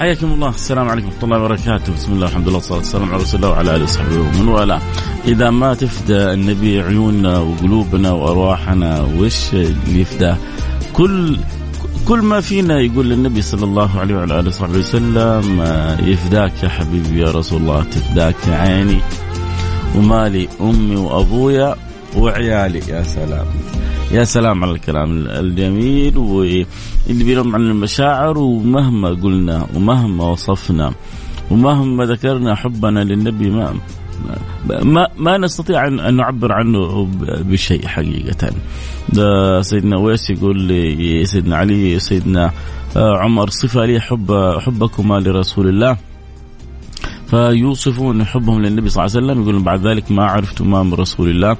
[0.00, 0.48] حياكم الله.
[0.48, 1.92] السلام عليكم ورحمة الله وبركاته.
[1.92, 4.80] بسم الله الحمد لله والصلاة والسلام على رسول الله وعلى آله وصحبه ومن والاه.
[5.24, 10.36] إذا ما تفدى النبي عيوننا وقلوبنا وأرواحنا وش اللي يفداه
[10.92, 11.36] كل
[12.08, 15.62] كل ما فينا يقول للنبي صلى الله عليه وعلى آله وصحبه وسلم
[16.00, 19.00] يفداك يا حبيبي يا رسول الله تفداك عيني.
[19.96, 21.76] ومالي أمي وأبويا
[22.16, 23.46] وعيالي يا سلام.
[24.12, 26.66] يا سلام على الكلام الجميل واللي
[27.24, 30.92] بينهم عن المشاعر ومهما قلنا ومهما وصفنا
[31.50, 33.74] ومهما ذكرنا حبنا للنبي ما
[34.82, 38.50] ما ما نستطيع ان نعبر عنه بشيء حقيقة.
[39.12, 42.50] ده سيدنا ويس يقول لي سيدنا علي سيدنا
[42.96, 45.96] عمر صفة لي حب حبكما لرسول الله
[47.26, 51.30] فيوصفون حبهم للنبي صلى الله عليه وسلم يقولون بعد ذلك ما عرفت ما من رسول
[51.30, 51.56] الله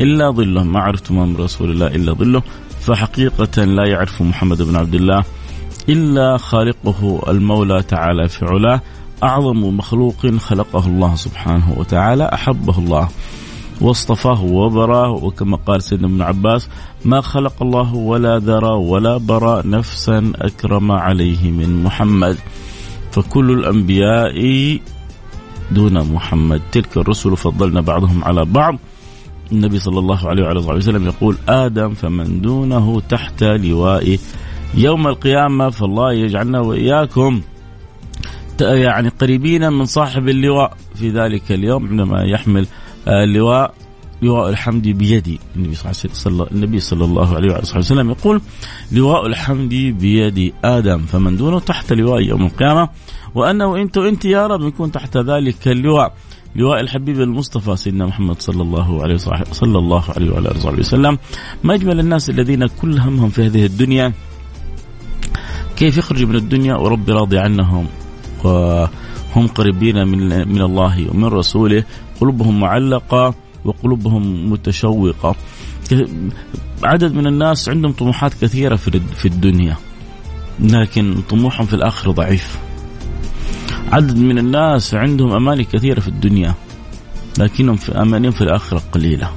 [0.00, 2.42] إلا ظله ما عرفت من رسول الله إلا ظله.
[2.80, 5.24] فحقيقة لا يعرف محمد بن عبد الله
[5.88, 8.80] إلا خالقه المولى تعالى في علاه.
[9.22, 13.08] أعظم مخلوق خلقه الله سبحانه وتعالى أحبه الله.
[13.80, 16.68] واصطفاه وبراه وكما قال سيدنا ابن عباس
[17.04, 22.36] ما خلق الله ولا ذرى ولا برى نفسا أكرم عليه من محمد.
[23.12, 24.80] فكل الأنبياء
[25.70, 26.60] دون محمد.
[26.72, 28.78] تلك الرسل فضلنا بعضهم على بعض.
[29.52, 34.18] النبي صلى الله عليه وعلى آله وسلم يقول آدم فمن دونه تحت لوائه
[34.74, 37.40] يوم القيامة فالله يجعلنا وإياكم
[38.60, 40.76] يعني قريبين من صاحب اللواء.
[40.94, 42.66] في ذلك اليوم عندما يحمل
[43.08, 43.74] اللواء
[44.22, 48.40] لواء الحمد بيدي النبي صلى الله النبي صلى الله عليه وعلى وسلم يقول
[48.92, 52.88] لواء الحمد بيد آدم فمن دونه تحت لواء يوم القيامة.
[53.34, 56.14] وأنه انت وانت يا رب نكون تحت ذلك اللواء.
[56.56, 59.16] لواء الحبيب المصطفى سيدنا محمد صلى الله عليه
[59.52, 61.18] صلى الله عليه وعلى آله وسلم.
[61.64, 64.12] ما أجمل الناس الذين كل همهم في هذه الدنيا؟
[65.76, 67.86] كيف يخرجوا من الدنيا وربي راضي عنهم؟
[68.44, 71.84] وهم قريبين من من الله ومن رسوله.
[72.20, 73.34] قلوبهم معلقة
[73.64, 75.34] وقلوبهم متشوقة.
[76.84, 78.76] عدد من الناس عندهم طموحات كثيرة
[79.16, 79.76] في الدنيا.
[80.60, 82.58] لكن طموحهم في الآخرة ضعيف.
[83.92, 86.54] عدد من الناس عندهم أماني كثيرة في الدنيا
[87.38, 89.30] لكنهم في أمانيهم في الآخرة قليلة.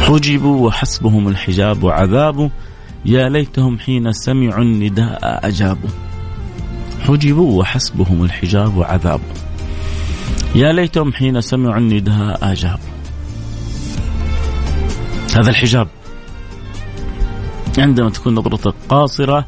[0.00, 2.50] حجبوا وحسبهم الحجاب وعذاب.
[3.04, 5.90] يا ليتهم حين سمعوا النداء أجابوا.
[7.00, 9.20] حجبوا وحسبهم الحجاب وعذاب.
[10.54, 12.90] يا ليتهم حين سمعوا النداء أجابوا.
[15.36, 15.88] هذا الحجاب.
[17.78, 19.46] عندما تكون نظرتك قاصرة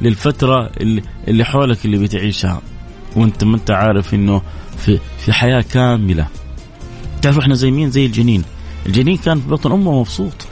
[0.00, 0.70] للفترة
[1.28, 2.62] اللي, حولك اللي بتعيشها.
[3.16, 4.42] وانت ما انت عارف انه
[4.76, 6.26] في في حياة كاملة.
[7.22, 8.44] تعرف إحنا زي مين؟ زي الجنين.
[8.86, 10.46] الجنين كان في بطن أمه مبسوط.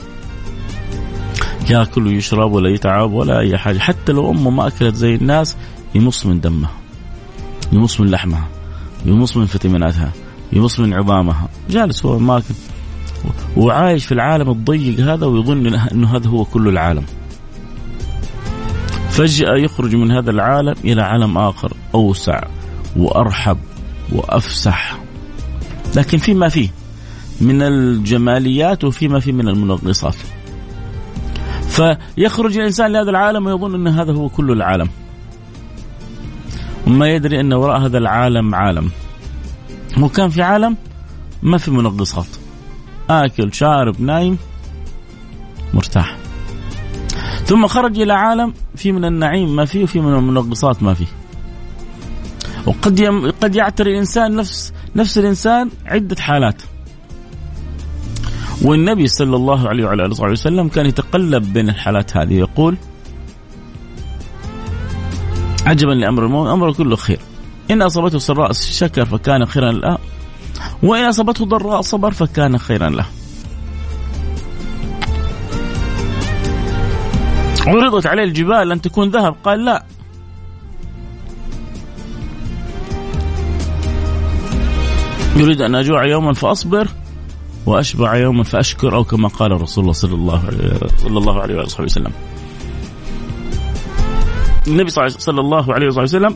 [1.69, 3.79] ياكل ويشرب ولا يتعب ولا أي حاجة.
[3.79, 5.55] حتى لو أمه ما أكلت زي الناس
[5.95, 6.71] يمص من دمها.
[7.71, 8.47] يمص من لحمها.
[9.05, 10.11] يمص من فيتاميناتها.
[10.53, 11.49] يمص من عظامها.
[11.69, 12.53] جالس هو ماكل.
[13.57, 17.05] وعايش في العالم الضيق هذا ويظن انه هذا هو كل العالم.
[19.09, 22.43] فجأة يخرج من هذا العالم إلى عالم آخر أوسع
[22.95, 23.57] وأرحب
[24.11, 24.99] وأفسح.
[25.95, 26.69] لكن فيما فيه؟
[27.41, 30.15] من الجماليات وفيما فيه من المنغصات.
[31.69, 34.89] فيخرج الإنسان لهذا العالم ويظن أن هذا هو كل العالم.
[36.87, 38.89] وما يدري أن وراء هذا العالم عالم.
[39.97, 40.77] هو كان في عالم
[41.43, 42.27] ما في منغصات.
[43.09, 44.37] آكل شارب نايم
[45.73, 46.17] مرتاح.
[47.45, 51.07] ثم خرج إلى عالم في من النعيم ما فيه وفي من المنغصات ما فيه.
[52.65, 56.61] وقد يم قد يعتري الإنسان نفس نفس الإنسان عدة حالات.
[58.61, 62.77] والنبي صلى الله عليه وعلى آله وسلم كان يتقلب بين الحالات هذه يقول
[65.65, 67.19] عجبا لامر المؤمن امره كله خير.
[67.71, 69.97] إن أصابته سراء شكر فكان خيرا له
[70.83, 73.05] وإن أصابته ضراء صبر فكان خيرا له.
[77.67, 79.83] عرضت عليه الجبال أن تكون ذهب قال لا.
[85.35, 86.87] يريد أن أجوع يوما فأصبر
[87.65, 91.81] وأشبع يوما فأشكر أو كما قال رسول الله صلى الله عليه صلى الله عليه وآله
[91.83, 92.11] وسلم.
[94.67, 96.35] النبي صلى الله عليه وسلم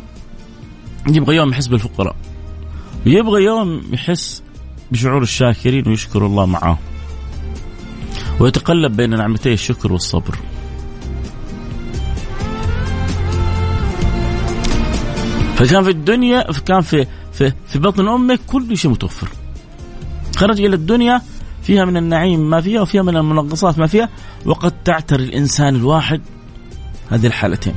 [1.07, 2.15] يبغى يوم يحس بالفقراء
[3.05, 4.43] ويبغى يوم يحس
[4.91, 6.77] بشعور الشاكرين ويشكر الله معاه.
[8.39, 10.35] ويتقلب بين نعمتي الشكر والصبر.
[15.55, 19.27] فكان في الدنيا كان في في في بطن أمك كل شيء متوفر.
[20.35, 21.21] خرج إلى الدنيا
[21.63, 24.09] فيها من النعيم ما فيها وفيها من المنغصات ما فيها
[24.45, 26.21] وقد تعتري الإنسان الواحد
[27.09, 27.75] هذه الحالتين.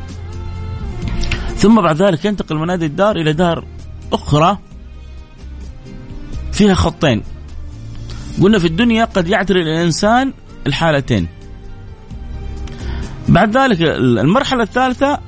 [1.56, 3.64] ثم بعد ذلك ينتقل من هذه الدار إلى دار
[4.12, 4.58] أخرى
[6.54, 7.22] فيها خطين.
[8.42, 10.32] قلنا في الدنيا قد يعتري الإنسان
[10.66, 11.28] الحالتين.
[13.28, 15.18] بعد ذلك المرحلة الثالثة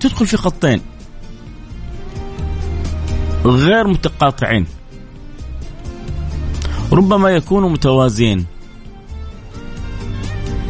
[0.00, 0.80] تدخل في خطين.
[3.44, 4.66] غير متقاطعين.
[6.92, 8.46] ربما يكونوا متوازيين.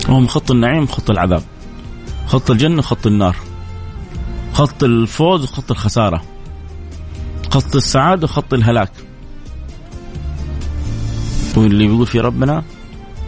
[0.09, 1.43] وهم خط النعيم وخط العذاب.
[2.27, 3.37] خط الجنة وخط النار.
[4.53, 6.23] خط الفوز وخط الخسارة.
[7.51, 8.93] خط السعادة وخط الهلاك.
[11.57, 12.63] واللي بيقول في ربنا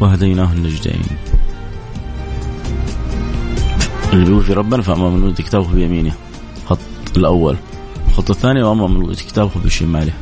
[0.00, 1.02] وهديناه النجدين.
[4.12, 6.12] اللي بيقول في ربنا فأما من كتابه بيمينه.
[6.66, 6.78] خط
[7.16, 7.56] الأول.
[8.08, 10.12] الخط الثاني وأما من كتابه بشماله.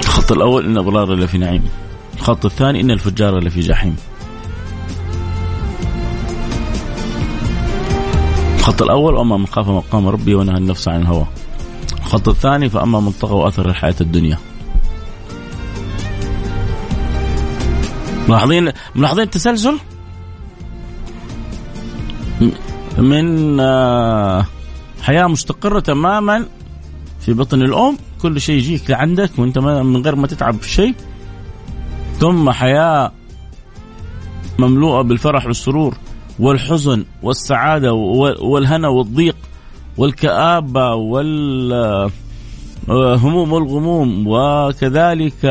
[0.00, 1.64] الخط الأول إن الأبرار لفي نعيم.
[2.16, 3.96] الخط الثاني إن الفجار لفي جحيم.
[8.58, 11.26] الخط الأول وأما من خاف مقام ربي ونهى النفس عن الهوى.
[12.08, 14.38] الخط الثاني فأما من طغى وأثر الحياة الدنيا.
[18.28, 19.78] ملاحظين ملاحظين التسلسل؟
[22.98, 24.46] من آه،
[25.02, 26.46] حياة مستقرة تماما
[27.20, 30.94] في بطن الأم كل شيء يجيك عندك وأنت من غير ما تتعب في شيء.
[32.18, 33.12] ثم حياة
[34.58, 35.96] مملوءة بالفرح والسرور
[36.38, 39.36] والحزن والسعادة والهنا والضيق.
[39.98, 42.12] والكآبة والهموم
[42.90, 45.44] آه، والغموم وكذلك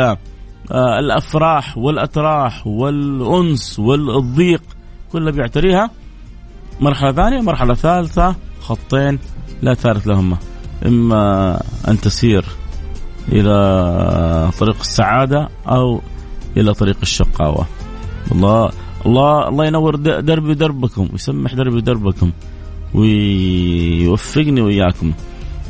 [0.71, 4.63] آه، الأفراح والأتراح والأنس والضيق
[5.11, 5.89] كلها بيعتريها.
[6.79, 9.19] مرحلة ثانية مرحلة ثالثة خطين
[9.61, 10.37] لا ثالث لهما.
[10.85, 12.45] إما أن تسير
[13.31, 16.01] إلى طريق السعادة أو
[16.57, 17.65] إلى طريق الشقاوة.
[18.31, 18.71] الله
[19.05, 22.31] الله الله ينور دربي دربكم ويسمح دربي دربكم.
[22.93, 25.13] ويوفقني وإياكم.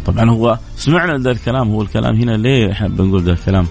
[0.06, 3.68] طبعا هو سمعنا ذا الكلام هو الكلام هنا ليه إحنا بنقول ذا الكلام؟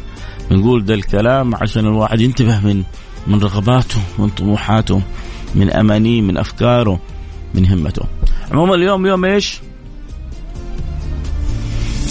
[0.51, 2.83] بنقول ذا الكلام عشان الواحد ينتبه من
[3.27, 5.03] من رغباته من طموحاته
[5.55, 7.01] من امانيه من أفكاره
[7.55, 8.03] من همته.
[8.53, 9.61] عموما اليوم يوم إيش؟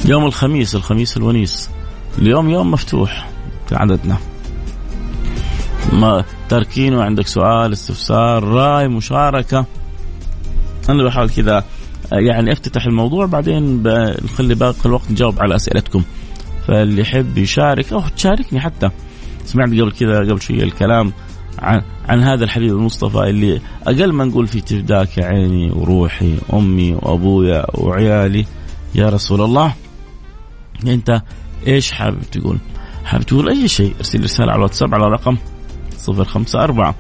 [0.06, 1.70] يوم الخميس الخميس الونيس.
[2.18, 3.30] اليوم يوم مفتوح
[3.72, 4.18] عددنا
[5.94, 9.66] ما تركين وعندك سؤال استفسار رأي مشاركة
[10.90, 11.64] أنا بحاول كذا
[12.12, 13.84] يعني أفتتح الموضوع بعدين
[14.24, 16.04] نخلي باقي الوقت نجاوب على أسئلتكم.
[16.68, 18.90] فاللي يحب يشارك أو تشاركني حتى.
[19.46, 21.14] سمعت قبل كذا قبل شوية الكلام
[21.60, 27.66] عن, عن هذا الحبيب المصطفى اللي أقل ما نقول في تفداك عيني وروحي أمي وأبويا
[27.74, 28.46] وعيالي.
[28.96, 29.74] يا رسول الله
[30.88, 31.22] أنت
[31.68, 32.58] إيش حابب تقول؟
[33.06, 35.38] حابب تقول أي شيء؟ أرسل رسالة على الواتساب على رقم
[36.08, 36.94] 054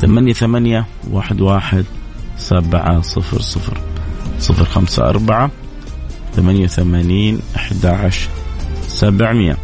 [0.00, 1.84] ثمانية ثمانية واحد واحد
[2.36, 3.78] سبعة صفر صفر
[4.38, 5.50] صفر خمسة أربعة
[6.36, 8.28] ثمانية ثمانين أحد عشر
[8.88, 9.56] سبعمية.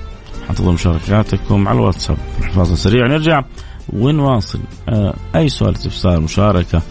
[0.49, 2.17] حنتظر مشاركاتكم على الواتساب.
[2.55, 3.45] فاصل سريع نرجع
[3.93, 4.61] ونواصل.
[4.89, 6.83] آه أي سؤال استفسار مشاركة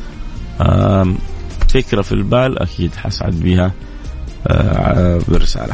[1.69, 3.72] فكرة في البال أكيد حسعد بها
[4.48, 5.74] آه بالرسالة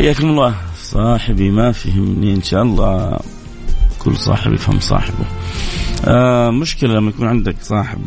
[0.00, 0.54] حياكم الله.
[0.82, 3.18] صاحبي ما فهمني إن شاء الله.
[3.98, 5.24] كل صاحب يفهم صاحبه.
[6.04, 7.98] آه مشكلة لما يكون عندك صاحب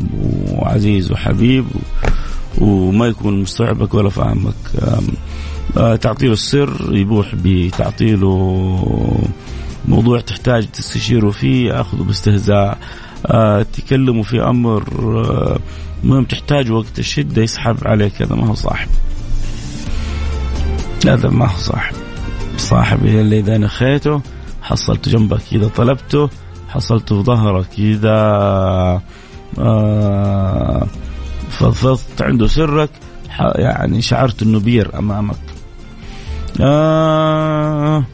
[0.48, 1.64] وعزيز وحبيب
[2.58, 4.54] وما يكون مستوعبك ولا فاهمك.
[4.78, 5.00] آه
[5.76, 8.34] آه، تعطيله السر يبوح بتعطيله
[9.88, 12.78] موضوع تحتاج تستشيره فيه اخذه باستهزاء.
[13.26, 15.58] آه، تكلمه في أمر آه،
[16.04, 18.88] مهم تحتاج وقت الشدة يسحب عليك هذا ما هو صاحب.
[21.12, 21.94] هذا ما هو صاحب.
[22.56, 24.20] صاحب اللي إذا نخيته
[24.62, 26.30] حصلته جنبك إذا طلبته
[26.68, 28.20] حصلته في ظهرك إذا
[29.58, 30.86] آه
[31.50, 32.90] فضفضت عنده سرك
[33.54, 35.36] يعني شعرت إنه بير أمامك.
[36.60, 38.04] آه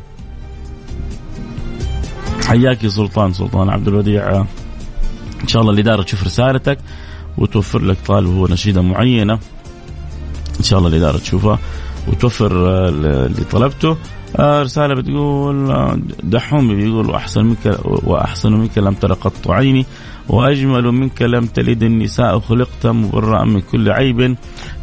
[2.47, 4.45] حياك يا سلطان سلطان عبد الوديع.
[5.43, 6.79] إن شاء الله الاداره تشوف رسالتك
[7.39, 9.39] وتوفر لك طالب هو نشيدة معينة.
[10.59, 11.59] إن شاء الله الاداره تشوفها.
[12.09, 12.53] وتوفر
[12.89, 13.97] اللي طلبته
[14.37, 15.73] آه رسالة بتقول
[16.23, 19.87] دحوم بيقول وأحسن منك وأحسن منك لم تر قط عيني
[20.29, 24.37] وأجمل منك لم تلد النساء خلقت مبرأ من كل عيب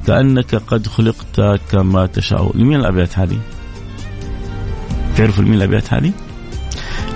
[0.07, 3.37] كأنك قد خلقت كما تشاء لمين الأبيات هذه؟
[5.17, 6.11] تعرفوا لمين الأبيات هذه؟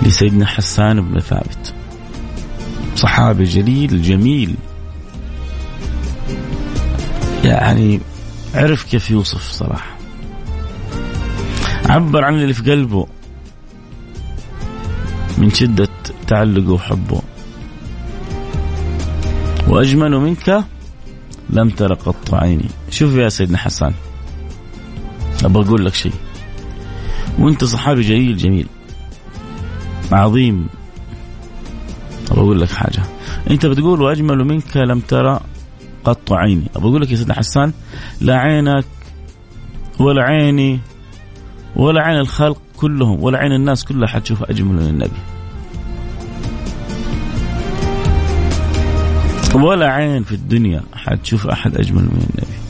[0.02, 1.74] لسيدنا حسان بن ثابت
[2.96, 4.54] صحابي جليل جميل
[7.44, 8.00] يعني
[8.54, 9.96] عرف كيف يوصف صراحة.
[11.88, 13.06] عبر عن اللي في قلبه.
[15.38, 15.88] من شدة
[16.26, 17.22] تعلقه وحبه.
[19.68, 20.64] وأجمل منك
[21.50, 22.68] لم تر قط عيني.
[22.90, 23.94] شوف يا سيدنا حسان.
[25.44, 26.12] أبغى أقول لك شيء.
[27.38, 28.66] وأنت صحابي جليل جميل.
[30.12, 30.68] عظيم.
[32.30, 33.02] أبغى أقول لك حاجة.
[33.50, 35.40] أنت بتقول وأجمل منك لم ترى
[36.04, 36.64] قط عيني.
[36.76, 37.72] أبغى أقول لك يا سيدنا حسان
[38.20, 38.84] لا عينك
[39.98, 40.80] ولا عيني
[41.76, 45.20] ولا عين الخلق كلهم ولا عين الناس كلها حتشوف أجمل من النبي.
[49.54, 52.62] ولا عين في الدنيا حتشوف أحد أجمل من النبي.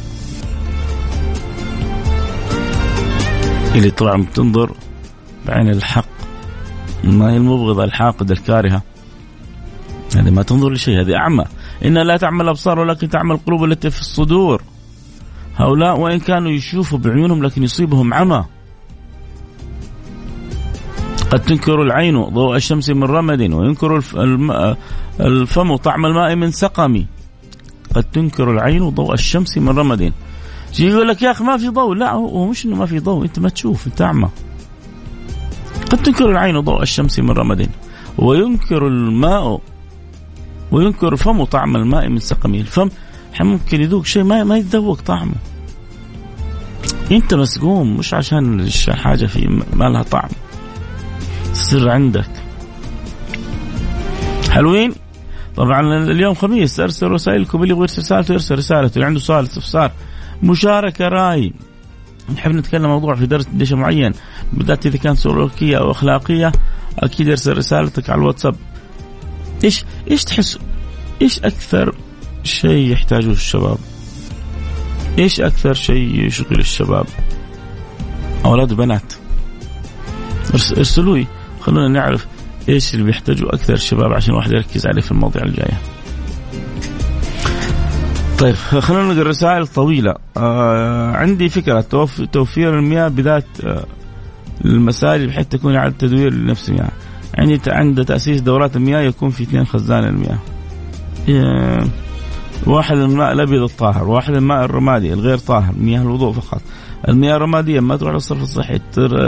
[3.75, 4.73] اللي طبعا بتنظر
[5.47, 6.05] بعين الحق.
[7.05, 8.83] ما هي المبغضة الحاقدة الكارهة؟
[10.17, 11.45] هذه ما تنظر لشيء هذه أعمى.
[11.85, 14.63] إن لا تعمل الأبصار ولكن تعمل القلوب التي في الصدور.
[15.57, 18.45] هؤلاء وإن كانوا يشوفوا بعيونهم لكن يصيبهم عمى.
[21.31, 24.03] قد تنكر العين ضوء الشمس من رمد وينكر
[25.21, 27.05] الفم طعم الماء من سقم.
[27.95, 30.13] قد تنكر العين ضوء الشمس من رمد.
[30.79, 31.95] يقول لك يا أخي ما في ضوء.
[31.95, 33.25] لا هو مش إنه ما في ضوء.
[33.25, 34.29] أنت ما تشوف أنت أعمى.
[35.91, 37.69] قد تنكر العين ضوء الشمس من رمد.
[38.19, 39.61] وينكر الماء
[40.73, 42.59] وينكر الفم طعم الماء من سقمه.
[42.59, 42.89] الفم
[43.41, 45.35] ممكن يذوق شيء ما ما يتذوق طعمه.
[47.13, 50.29] أنت مسقوم مش عشان الحاجة في ما لها طعم.
[51.51, 52.31] السر عندك.
[54.51, 54.93] حلوين؟
[55.57, 59.93] طبعا اليوم خميس أرسل رسائلكم اللي يبغى يرسل رسالته يرسل رسالته اللي عنده سؤال استفسار.
[60.43, 61.53] مشاركة رأي.
[62.35, 64.13] نحب نتكلم موضوع في درس دش معين.
[64.53, 66.53] بالذات إذا كان سلوكية أو أخلاقية
[66.99, 68.55] أكيد ارسل رسالتك على الواتساب.
[69.65, 70.59] إيش إيش تحس؟
[71.23, 71.95] إيش أكثر
[72.45, 73.79] شيء يحتاجه الشباب؟
[75.19, 77.07] إيش أكثر شيء يشغل الشباب؟
[78.45, 79.13] أولاد وبنات.
[80.55, 81.27] ارسلوا لي.
[81.61, 82.27] خلونا نعرف
[82.69, 85.81] إيش اللي بيحتاجوا أكثر الشباب عشان الواحد يركز عليه في المواضيع الجايه
[88.39, 90.15] طيب خلينا نقرأ رسائل طويلة.
[90.37, 91.81] آه عندي فكرة.
[92.33, 93.85] توفير المياه بذات آه
[94.65, 96.91] المساجد بحيث تكون إعادة تدوير لنفس المياه.
[97.39, 100.39] عندي عند تأسيس دورات المياه يكون في اثنين خزان المياه.
[102.67, 106.63] واحد الماء الأبيض الطاهر واحد الماء الرمادي الغير طاهر مياه الوضوء فقط.
[107.09, 108.81] المياه الرمادية ما تروح للصرف الصحي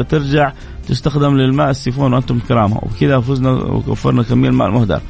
[0.08, 0.52] ترجع
[0.88, 5.00] تستخدم للماء السيفون وأنتم كرامة وبكذا فزنا ووفرنا كمية الماء المهدر.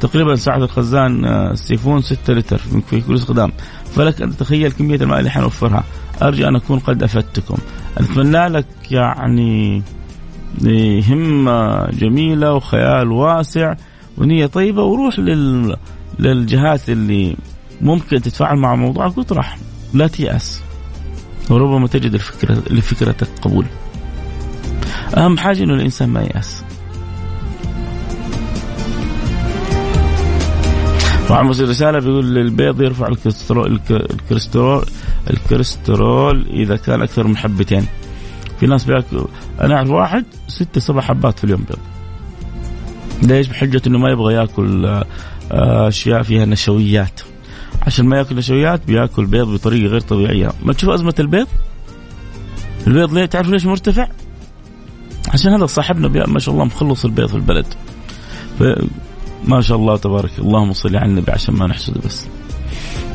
[0.00, 3.52] تقريبا سعه الخزان آه، السيفون 6 لتر في كل استخدام.
[3.84, 5.84] فلك أن تتخيل كمية الماء اللي حنوفرها.
[6.22, 7.56] أرجو أن أكون قد أفدتكم.
[7.98, 9.82] أتمنى لك يعني
[11.08, 13.74] همه جميلة وخيال واسع
[14.18, 14.82] ونية طيبة.
[14.82, 15.76] وروح لل
[16.18, 17.36] للجهات اللي
[17.80, 19.58] ممكن تتفاعل مع موضوعك وتطرح
[19.94, 20.62] لا تيأس.
[21.50, 23.66] وربما تجد الفكرة لفكرتك قبول
[25.16, 26.64] أهم حاجة إنه الإنسان ما يأس.
[31.28, 34.84] طبعا رسالة بيقول البيض يرفع الكوليسترول الكوليسترول
[35.30, 37.86] الكوليسترول إذا كان أكثر من حبتين.
[38.60, 39.24] في ناس بياكل
[39.60, 41.78] أنا أعرف واحد ستة سبع حبات في اليوم بيض.
[43.22, 47.20] ليش؟ بحجة إنه ما يبغى ياكل آه، أشياء فيها نشويات.
[47.82, 50.52] عشان ما ياكل نشويات بياكل بيض بطريقة غير طبيعية.
[50.62, 51.46] ما تشوف أزمة البيض؟
[52.86, 54.08] البيض ليه؟ تعرف ليش مرتفع؟
[55.28, 57.66] عشان هذا صاحبنا ما شاء الله مخلص البيض في البلد.
[59.44, 62.26] ما شاء الله تبارك اللهم صل على النبي عشان ما نحسد بس.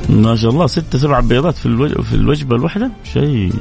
[0.09, 1.65] ما شاء الله ستة سبع بيضات في
[2.13, 3.53] الوجبة الواحدة؟ شيء.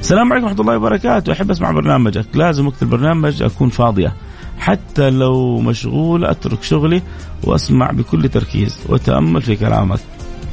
[0.00, 1.32] السلام عليكم ورحمة الله وبركاته.
[1.32, 2.26] أحب أسمع برنامجك.
[2.34, 4.12] لازم وقت البرنامج أكون فاضية.
[4.58, 7.02] حتى لو مشغول أترك شغلي
[7.44, 10.00] وأسمع بكل تركيز واتامل في كلامك.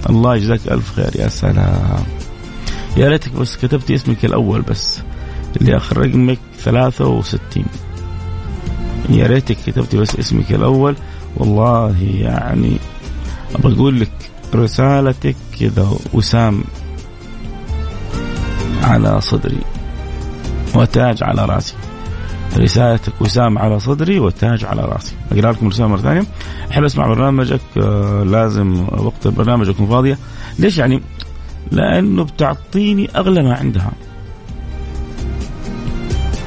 [0.10, 1.12] الله يجزاك ألف خير.
[1.16, 2.04] يا سلام.
[2.98, 5.00] يا ريتك بس كتبتي اسمك الأول بس.
[5.62, 7.66] اللي آخر رقمك 63
[9.10, 10.96] يا ريتك كتبتي بس اسمك الأول.
[11.38, 12.78] والله يعني
[13.56, 14.12] أبغى أقول لك
[14.56, 16.64] رسالتك كذا وسام.
[18.86, 19.62] على صدري
[20.76, 21.74] وتاج على رأسي.
[22.58, 25.16] رسالتك وسام على صدري وتاج على رأسي.
[25.32, 26.24] أقرأ لكم رسالة مرة ثانية.
[26.72, 30.18] أحب أسمع برنامجك آه، لازم وقت البرنامج اكون فاضية.
[30.60, 31.02] ليش يعني؟
[31.72, 33.92] لأنه بتعطيني أغلى ما عندها.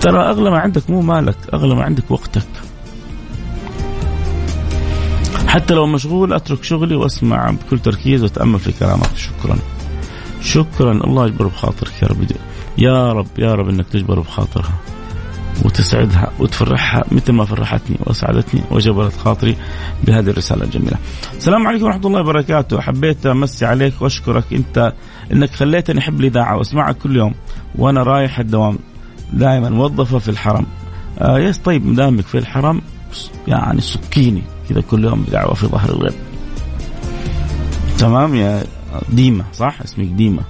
[0.00, 2.49] ترى أغلى ما عندك مو مالك أغلى ما عندك وقتك.
[5.47, 9.16] حتى لو مشغول أترك شغلي وأسمع بكل تركيز وأتأمل في كلامك.
[9.16, 9.59] شكرا.
[10.42, 12.26] شكرا الله يجبر بخاطرك يا رب
[12.78, 14.75] يا رب يا رب إنك تجبر بخاطرها
[15.64, 19.57] وتسعدها وتفرحها مثل ما فرحتني واسعدتني وجبرت خاطري
[20.04, 20.97] بهذه الرسالة الجميلة.
[21.37, 24.92] السلام عليكم ورحمة الله وبركاته، حبيت أمسي عليك وأشكرك أنت
[25.33, 27.35] إنك خليتني أحب الإذاعة واسمعك كل يوم
[27.75, 28.78] وأنا رايح الدوام
[29.33, 30.66] دائما موظفه في الحرم.
[31.18, 32.80] آه يس طيب مدامك في الحرم
[33.49, 36.14] يعني سكيني كذا كل يوم بدعوة في ظهر الغيب.
[37.99, 38.64] تمام يا
[39.09, 40.42] ديمه صح؟ اسمك ديمه.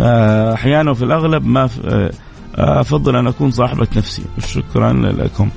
[0.00, 2.10] آه، أحيانا وفي الأغلب ما آه،
[2.54, 4.22] أفضل أن أكون صاحبة نفسي.
[4.46, 5.50] شكرا لكم.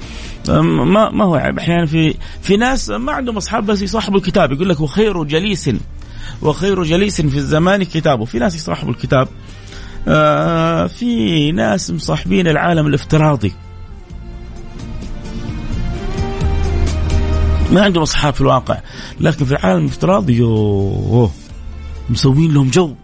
[0.50, 4.52] ما ما هو عيب؟ أحيانا في في ناس ما عندهم أصحاب بس يصاحبوا الكتاب.
[4.52, 5.70] يقول لك وخير جليس
[6.42, 8.26] وخير جليس في الزمان كتابه.
[8.26, 9.28] في ناس يصاحبوا الكتاب.
[10.08, 13.54] آه في ناس مصاحبين العالم الافتراضي.
[17.72, 18.78] ما عندهم أصحاب في الواقع
[19.20, 21.32] لكن في العالم الافتراضي يوه.
[22.10, 22.96] مسوين لهم جو.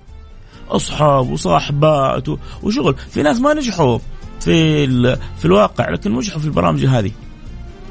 [0.70, 2.26] أصحاب وصاحبات
[2.64, 2.96] وشغل.
[3.12, 4.00] في ناس ما نجحوا
[4.40, 4.88] في
[5.40, 7.12] في الواقع لكن نجحوا في البرامج هذه.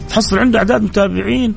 [0.08, 1.54] تحصل عنده أعداد متابعين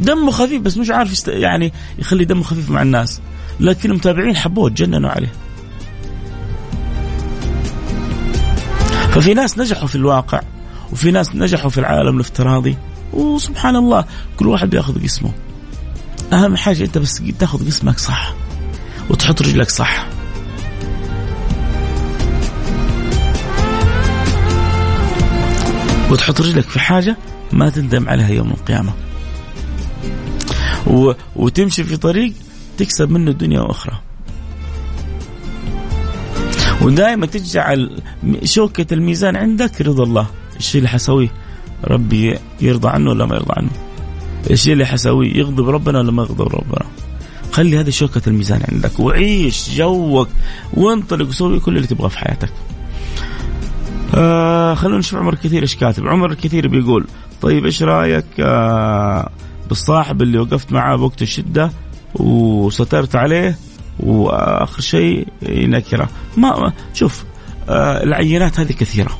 [0.00, 1.28] دمه خفيف بس مش عارف يست...
[1.28, 3.20] يعني يخلي دمه خفيف مع الناس.
[3.60, 5.32] لكن المتابعين حبوه تجننوا عليه.
[9.10, 10.40] ففي ناس نجحوا في الواقع
[10.92, 12.76] وفي ناس نجحوا في العالم الافتراضي.
[13.12, 14.04] وسبحان الله
[14.36, 15.32] كل واحد بياخذ قسمه.
[16.32, 18.34] أهم حاجة أنت بس تاخذ قسمك صح.
[19.10, 20.06] وتحط رجلك صح.
[26.10, 27.16] وتحط رجلك في حاجة
[27.52, 28.92] ما تندم عليها يوم القيامة.
[30.86, 31.12] و...
[31.36, 32.32] وتمشي في طريق
[32.78, 34.00] تكسب منه الدنيا وأخرى.
[36.82, 38.02] ودائما تجعل
[38.44, 40.26] شوكة الميزان عندك رضا الله.
[40.56, 41.28] الشيء اللي حسويه؟
[41.84, 43.70] ربي يرضى عنه ولا ما يرضى عنه؟
[44.50, 46.86] الشيء اللي حسويه؟ يغضب ربنا ولا ما يغضب ربنا؟
[47.54, 50.28] خلي هذه شوكة الميزان عندك وعيش جوك
[50.72, 52.52] وانطلق وسوي كل اللي تبغاه في حياتك.
[54.14, 56.06] آه خلونا نشوف عمر كثير إيش كاتب.
[56.06, 57.06] عمر الكثير بيقول
[57.42, 59.30] طيب إيش رأيك آه
[59.68, 61.70] بالصاحب اللي وقفت معاه بوقت الشدة
[62.14, 63.58] وسترت عليه
[64.00, 67.24] وآخر شيء نكره ما شوف
[67.68, 69.18] آه العينات هذه كثيرة.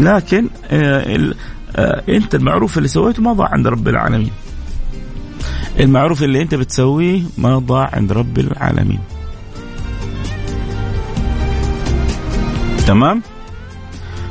[0.00, 1.34] لكن آه
[1.76, 4.30] آه أنت المعروف اللي سويته ما ضاع عند رب العالمين.
[5.80, 9.00] المعروف اللي انت بتسويه ما ضاع عند رب العالمين.
[12.86, 13.22] تمام؟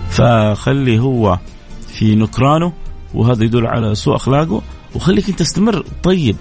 [0.10, 1.40] فخلي هو
[1.88, 2.74] في نكرانه
[3.14, 4.62] وهذا يدل على سوء أخلاقه
[4.96, 6.36] وخليك انت تستمر طيب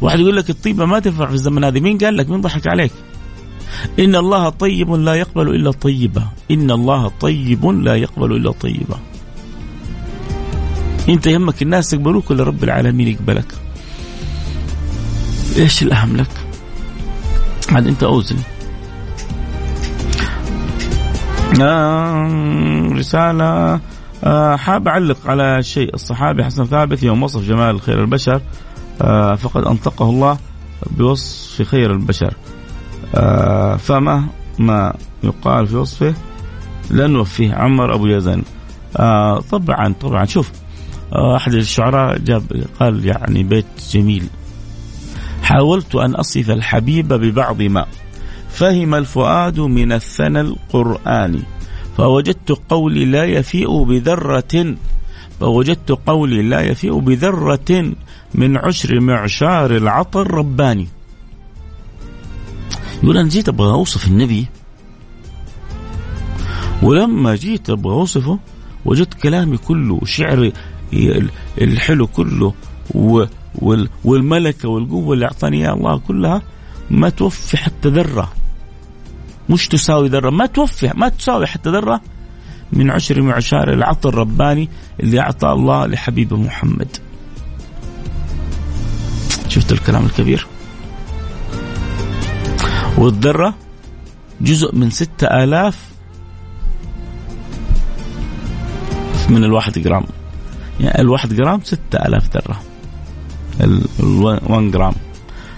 [0.00, 1.80] واحد يقول لك الطيبة ما تنفع في الزمن هذا.
[1.80, 2.92] مين قال لك؟ مين ضحك عليك؟
[3.98, 6.22] إن الله طيب لا يقبل إلا طيبة.
[6.50, 8.96] إن الله طيب لا يقبل إلا طيبة.
[11.08, 13.63] انت يهمك الناس يقبلوك ولا رب العالمين يقبلك؟
[15.56, 16.30] إيش الأهم لك؟
[17.72, 18.36] عاد أنت أوزن؟
[21.60, 23.80] آه رسالة.
[24.24, 25.94] آه حاب أعلق على شيء.
[25.94, 28.40] الصحابي حسن ثابت يوم وصف جمال خير البشر.
[29.02, 30.38] آه فقد أنطقه الله
[30.90, 32.34] بوصف خير البشر.
[33.14, 34.24] آه فما
[34.58, 36.14] ما يقال في وصفه؟
[36.90, 37.54] لن نوفيه.
[37.54, 38.42] عمر أبو يزن.
[38.96, 40.24] آه طبعا طبعا.
[40.24, 40.50] شوف
[41.12, 44.28] آه أحد الشعراء جاب قال يعني بيت جميل.
[45.44, 47.86] حاولت أن أصف الحبيب ببعض ما.
[48.48, 51.42] فهم الفؤاد من الثنى القرآني
[51.96, 54.76] فوجدت قولي لا يفيء بذرة.
[55.40, 57.92] فوجدت قولي لا يفيء بذرة
[58.34, 60.88] من عشر معشار العطر الرباني.
[63.02, 64.46] يقول أنا جيت أبغى أوصف النبي.
[66.82, 68.38] ولما جيت أبغى أوصفه
[68.84, 70.52] وجدت كلامي كله شعري
[71.58, 72.54] الحلو كله
[74.04, 76.42] والملكة والقوة اللي أعطاني إياها الله كلها
[76.90, 78.32] ما توفي حتى ذرة.
[79.50, 82.00] مش تساوي ذرة ما توفي ما تساوي حتى ذرة.
[82.72, 84.68] من عشر معشار العطاء الرباني
[85.00, 86.96] اللي أعطى الله لحبيبه محمد.
[89.48, 90.46] شفت الكلام الكبير؟
[92.98, 93.54] والذرة
[94.40, 95.88] جزء من ستة آلاف
[99.28, 100.04] من الواحد جرام.
[100.80, 102.60] يعني الواحد جرام ستة آلاف ذرة.
[103.60, 104.92] الوان جرام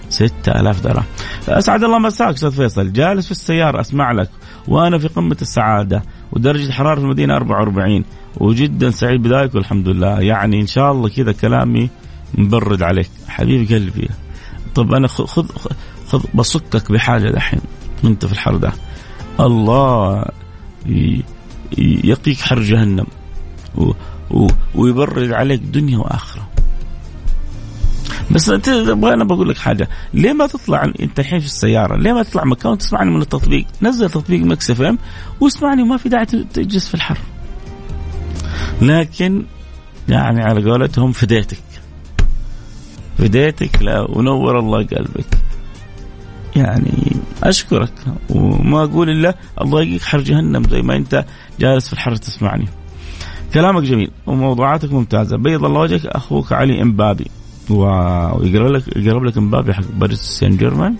[0.09, 1.03] ستة آلاف ذرة
[1.47, 2.93] أسعد الله مساك أستاذ فيصل.
[2.93, 4.29] جالس في السيارة أسمع لك.
[4.67, 8.03] وأنا في قمة السعادة ودرجة الحرارة في المدينة 44
[8.37, 10.21] وجدا سعيد بذلك والحمد لله.
[10.21, 11.89] يعني إن شاء الله كذا كلامي
[12.37, 13.09] مبرد عليك.
[13.27, 14.09] حبيب قلبي.
[14.75, 15.47] طب أنا خذ
[16.07, 17.61] خذ, بصكك بحاجة دحين.
[18.03, 18.71] وانت في الحر ده.
[19.39, 20.25] الله
[21.77, 23.05] يقيك حر جهنم.
[24.75, 26.47] ويبرد عليك دنيا وآخرة.
[28.31, 29.89] بس أبغى أنا بقول لك حاجة.
[30.13, 34.09] ليه ما تطلع أنت الحين في السيارة ليه ما تطلع مكان وتسمعني من التطبيق؟ نزل
[34.09, 34.97] تطبيق Mix FM
[35.39, 37.17] واسمعني وما في داعي تجلس في الحر.
[38.81, 39.43] لكن
[40.09, 41.63] يعني على قولتهم فديتك.
[43.17, 45.37] فديتك لا ونور الله قلبك.
[46.55, 47.93] يعني أشكرك.
[48.29, 51.25] وما أقول إلا الله يقيك حر جهنم زي ما أنت
[51.59, 52.65] جالس في الحر تسمعني.
[53.53, 55.37] كلامك جميل وموضوعاتك ممتازة.
[55.37, 57.27] بيض الله وجهك أخوك علي إمبابي.
[57.69, 60.95] ويقرب لك يقرب لك امبابي حق باريس سان جيرمان.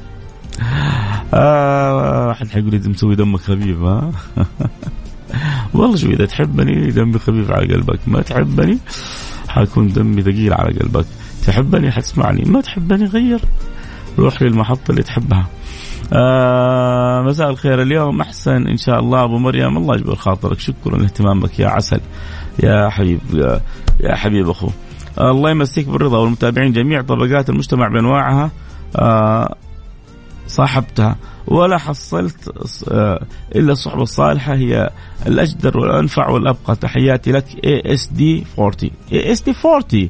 [1.33, 4.11] آه احد حيقول لي مسوي دمك خفيف ها؟
[5.73, 8.77] والله شوف إذا تحبني دمي خفيف على قلبك ما تحبني
[9.47, 11.05] حيكون دمي ثقيل على قلبك.
[11.45, 13.41] تحبني حتسمعني ما تحبني غير.
[14.19, 15.47] روح للمحطة اللي تحبها.
[16.13, 19.23] آه مساء الخير اليوم أحسن إن شاء الله.
[19.23, 20.59] أبو مريم الله يجبر خاطرك.
[20.59, 22.01] شكرا لاهتمامك يا عسل
[22.63, 23.19] يا حبيب
[23.99, 24.67] يا, حبيب أخو.
[24.67, 24.86] آه
[25.21, 28.51] الله يمسيك بالرضا والمتابعين جميع طبقات المجتمع بأنواعها
[28.95, 29.55] آه
[30.47, 31.15] صاحبتها.
[31.47, 32.51] ولا حصلت
[32.91, 33.25] آه
[33.55, 34.89] إلا الصحبة الصالحة هي
[35.27, 36.75] الأجدر والأنفع والأبقى.
[36.75, 38.73] تحياتي لك ASD 40
[39.11, 40.09] ASD 40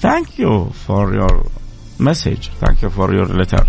[0.00, 1.46] thank you for your
[2.00, 3.66] message thank you for your letter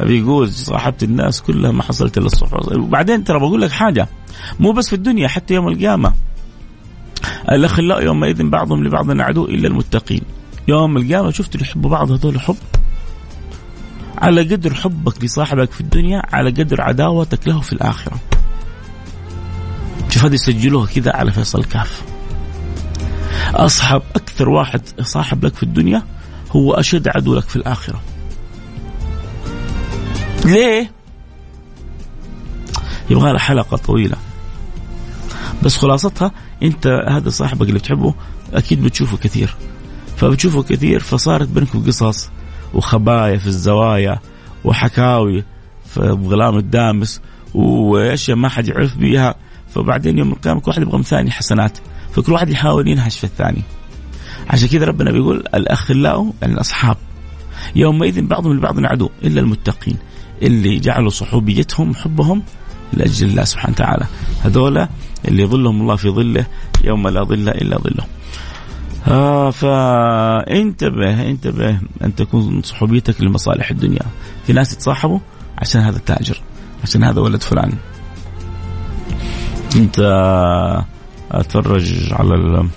[0.00, 4.08] بيقول صاحبت الناس كلها ما حصلت إلا الصحبة وبعدين ترى بقول لك حاجة
[4.60, 6.12] مو بس في الدنيا حتى يوم القيامة.
[7.50, 10.22] الأخلاء يومئذ بعضهم لبعض عدو إلا المتقين.
[10.68, 12.56] يوم القيامة شفت اللي يحبوا بعض هذول حب؟
[14.18, 18.18] على قدر حبك لصاحبك في الدنيا على قدر عداوتك له في الآخرة.
[20.08, 22.02] شوف هذه يسجلوها كذا على فيصل كاف
[23.54, 26.02] اصحب أكثر واحد صاحب لك في الدنيا
[26.50, 28.00] هو أشد عدو لك في الآخرة.
[30.44, 30.90] ليه؟
[33.10, 34.16] يبغى لها حلقة طويلة.
[35.62, 38.14] بس خلاصتها أنت هذا صاحبك اللي بتحبه
[38.54, 39.54] أكيد بتشوفه كثير.
[40.16, 42.30] فبتشوفه كثير فصارت بينكم قصص
[42.74, 44.18] وخبايا في الزوايا
[44.64, 45.44] وحكاوي
[45.86, 47.20] في الظلام الدامس
[47.54, 49.34] واشياء ما حد يعرف بيها.
[49.74, 51.78] فبعدين يوم القيامة كل واحد يبغى من ثاني حسنات.
[52.12, 53.62] فكل واحد يحاول ينهش في الثاني.
[54.50, 56.96] عشان كذا ربنا بيقول الأخلاء يعني الأصحاب.
[57.76, 59.96] يومئذ بعضهم لبعض عدو إلا المتقين.
[60.42, 62.42] اللي جعلوا صحوبيتهم حبهم
[62.92, 64.06] لأجل الله سبحانه وتعالى.
[64.42, 64.88] هذولا
[65.28, 66.46] اللي يظلهم الله في ظله
[66.84, 68.04] يوم لا ظل إلا ظله.
[69.08, 74.02] آه فانتبه انتبه أن تكون صحوبيتك لمصالح الدنيا.
[74.46, 75.18] في ناس يتصاحبوا
[75.58, 76.40] عشان هذا التاجر
[76.82, 77.72] عشان هذا ولد فلان.
[79.76, 80.00] انت
[81.30, 82.68] اتفرج على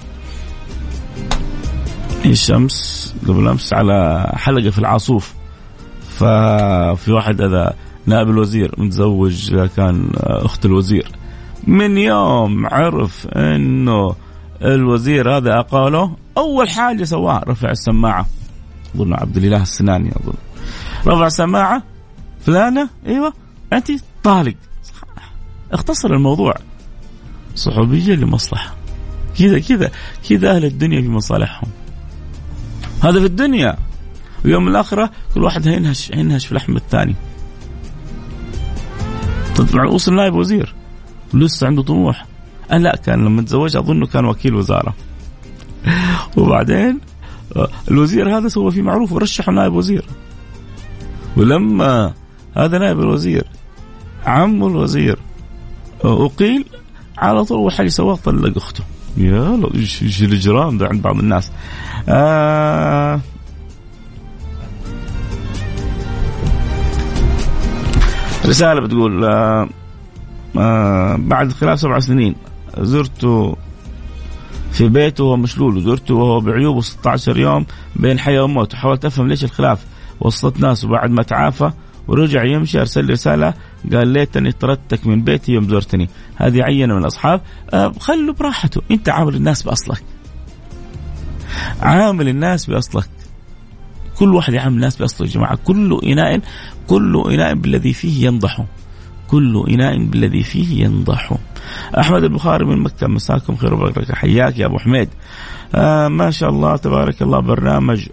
[2.26, 5.34] الشمس قبل أمس على حلقة في العاصوف.
[6.10, 7.74] ففي واحد هذا
[8.06, 11.12] نائب الوزير متزوج كان أخت الوزير.
[11.68, 14.16] من يوم عرف انه
[14.62, 18.26] الوزير هذا اقاله اول حاجة سواها رفع السماعة.
[18.96, 20.34] أظن عبد الإله السناني أظن.
[21.08, 21.84] رفع السماعة.
[22.46, 23.34] فلانة أيوه
[23.74, 23.92] أنت
[24.24, 24.56] طالق.
[25.72, 26.54] اختصر الموضوع.
[27.56, 28.76] صحوبيه لمصلحة.
[29.40, 29.92] كذا كذا
[30.30, 31.68] كذا أهل الدنيا في مصالحهم.
[33.04, 33.78] هذا في الدنيا.
[34.46, 37.16] ويوم الآخرة كل واحد هينهش هينهش في لحم الثاني.
[39.56, 40.76] طبعا وصل نائب وزير.
[41.34, 42.26] لسه عنده طموح.
[42.72, 44.94] أنا لا كان لما تزوج أظنه كان وكيل وزارة.
[46.38, 47.00] وبعدين
[47.56, 50.06] آه، الوزير هذا سوى فيه معروف ورشحه نائب وزير.
[51.38, 52.14] ولما
[52.58, 53.44] هذا نائب الوزير
[54.26, 55.20] عم الوزير
[56.06, 56.66] آه، أقيل
[57.18, 58.84] على طول حاجة سواه طلق أخته.
[59.18, 61.52] يا إيش الاجرام ده عند بعض الناس.
[62.10, 63.20] آه
[68.46, 69.70] رسالة بتقول آه آه
[71.18, 72.36] بعد خلال سبع سنين
[72.78, 73.56] زرته
[74.72, 78.74] في بيته وهو مشلول وزرته وهو بعيوبه 16 يوم بين حياة وموت.
[78.74, 79.86] وحاولت أفهم ليش الخلاف
[80.20, 81.72] وصلت ناس وبعد ما تعافى
[82.08, 83.54] ورجع يمشي أرسل لي رسالة
[83.94, 86.10] قال ليتني طردتك من بيتي يوم زرتني.
[86.36, 87.42] هذه عينة من الأصحاب.
[87.74, 88.82] آه خلوا براحته.
[88.92, 90.04] أنت عامل الناس بأصلك.
[91.82, 93.10] عامل الناس بأصلك.
[94.16, 95.60] كل واحد يعامل الناس بأصله يا جماعة.
[95.66, 96.42] كل إناء
[96.88, 98.66] كل إناء بالذي فيه ينضح.
[99.32, 101.38] كل إناء بالذي فيه ينضح.
[102.00, 104.16] أحمد البخاري من مكة مساكم خير وبركة.
[104.16, 105.10] حياك يا أبو حميد.
[105.76, 108.08] آه ما شاء الله تبارك الله برنامج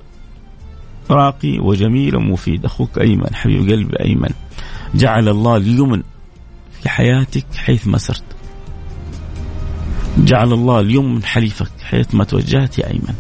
[1.10, 2.64] راقي وجميل ومفيد.
[2.64, 4.30] أخوك أيمن حبيب قلبي أيمن.
[4.94, 6.02] جعل الله اليمن
[6.82, 8.24] في حياتك حيث ما سرت
[10.18, 13.14] جعل الله اليمن حليفك حيث ما توجهت يا أيمن.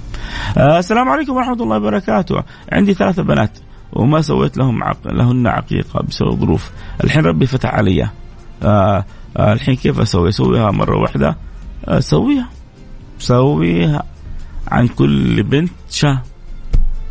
[0.58, 2.42] آه السلام عليكم ورحمة الله وبركاته.
[2.72, 3.58] عندي ثلاثة بنات.
[3.92, 5.06] وما سويت لهم عق...
[5.06, 6.70] لهن عقيقة بسبب ظروف.
[7.04, 8.10] الحين ربي فتح علي.
[8.62, 9.04] آه
[9.36, 11.36] آه الحين كيف أسوي؟ اسويها مرة واحدة.
[11.84, 12.48] اسويها
[13.18, 14.02] سويها.
[14.68, 16.22] عن كل بنت شاة.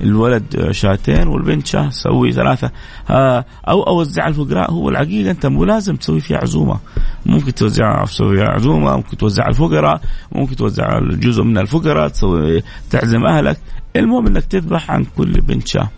[0.01, 1.89] الولد شاتين والبنت شاة.
[1.89, 2.71] سوي ثلاثة.
[3.09, 4.71] آه، أو أوزع الفقراء.
[4.71, 6.79] هو العقيقة أنت مو لازم تسوي فيها عزومة.
[7.25, 13.57] ممكن توزعها تسوي عزومة ممكن توزع الفقراء ممكن توزع جزء من الفقراء تسوي تعزم أهلك.
[13.95, 15.89] المهم أنك تذبح عن كل بنت شاة.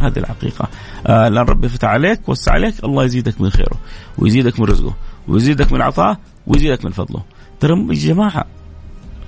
[0.00, 0.68] هذه العقيقة
[1.06, 2.84] آه لأن ربي فتح عليك وسع عليك.
[2.84, 3.78] الله يزيدك من خيره
[4.18, 4.94] ويزيدك من رزقه
[5.28, 7.22] ويزيدك من عطاه ويزيدك من فضله.
[7.60, 8.44] ترى يا جماعة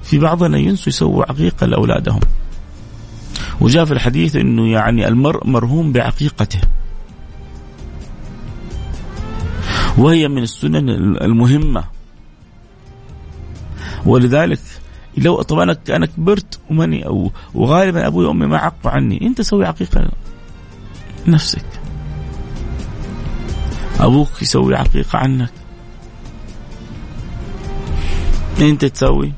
[0.03, 2.21] في بعضنا ينسوا يسووا عقيقة لأولادهم.
[3.61, 6.61] وجاء في الحديث إنه يعني المرء مرهوم بعقيقته.
[9.99, 10.89] وهي من السنن
[11.23, 11.85] المهمة.
[14.07, 14.61] ولذلك
[15.17, 19.27] لو طبعا أنا كبرت وماني أو وغالبا أبوي وأمي ما عقوا عني.
[19.27, 20.09] أنت سوي عقيقة.
[21.29, 21.65] نفسك.
[24.01, 25.51] أبوك يسوي عقيقه عنك.
[28.61, 29.33] أنت تسوي؟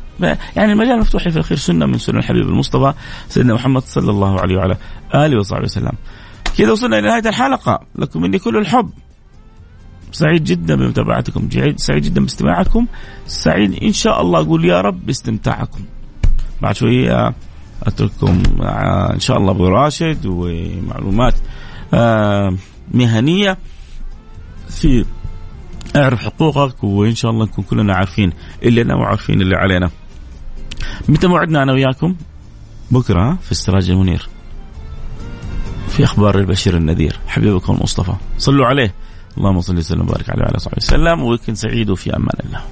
[0.56, 2.94] يعني المجال مفتوح في الخير سنة من سنن الحبيب المصطفى
[3.28, 4.76] سيدنا محمد صلى الله عليه وعلى
[5.14, 5.92] آله وصحبه وسلم.
[6.58, 7.80] كذا وصلنا إلى نهاية الحلقة.
[7.96, 8.90] لكم مني كل الحب.
[10.12, 11.48] سعيد جدا بمتابعتكم.
[11.76, 12.86] سعيد جدا باستماعكم.
[13.26, 15.84] سعيد إن شاء الله أقول يا رب باستمتاعكم.
[16.62, 17.34] بعد شوية
[17.82, 18.42] أترككم
[19.14, 21.34] إن شاء الله أبو راشد ومعلومات.
[22.94, 23.58] مهنية
[24.68, 25.04] في
[25.96, 29.90] اعرف حقوقك وإن شاء الله نكون كلنا عارفين اللي أنا وعارفين اللي علينا
[31.08, 32.16] متى موعدنا أنا وياكم؟
[32.90, 34.28] بكرة في السراج المنير.
[35.88, 38.94] في أخبار البشير النذير حبيبكم المصطفى صلوا عليه
[39.38, 42.62] اللهم صل وسلم وبارك عليه وعلى آله وصحبه وسلم ويكن سعيد وفي أمان الله.